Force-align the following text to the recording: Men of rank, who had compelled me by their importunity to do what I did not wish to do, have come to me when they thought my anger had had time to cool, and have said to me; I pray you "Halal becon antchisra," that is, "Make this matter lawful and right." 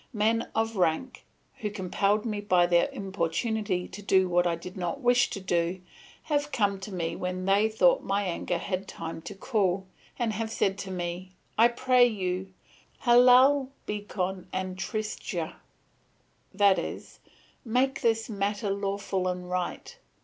Men 0.13 0.47
of 0.55 0.77
rank, 0.77 1.27
who 1.57 1.67
had 1.67 1.75
compelled 1.75 2.25
me 2.25 2.41
by 2.41 2.65
their 2.65 2.89
importunity 2.91 3.87
to 3.89 4.01
do 4.01 4.27
what 4.27 4.47
I 4.47 4.55
did 4.55 4.75
not 4.75 5.01
wish 5.01 5.29
to 5.29 5.39
do, 5.39 5.79
have 6.23 6.51
come 6.51 6.79
to 6.79 6.91
me 6.91 7.15
when 7.15 7.45
they 7.45 7.69
thought 7.69 8.01
my 8.03 8.23
anger 8.23 8.57
had 8.57 8.79
had 8.79 8.87
time 8.87 9.21
to 9.21 9.35
cool, 9.35 9.85
and 10.17 10.33
have 10.33 10.49
said 10.51 10.79
to 10.79 10.89
me; 10.89 11.33
I 11.55 11.67
pray 11.67 12.07
you 12.07 12.51
"Halal 13.03 13.67
becon 13.85 14.47
antchisra," 14.51 15.57
that 16.51 16.79
is, 16.79 17.19
"Make 17.63 18.01
this 18.01 18.27
matter 18.27 18.71
lawful 18.71 19.27
and 19.27 19.47
right." 19.51 19.99